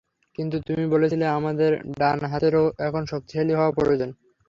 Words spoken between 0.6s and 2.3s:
তুমি বলছিলে আমাদের ডান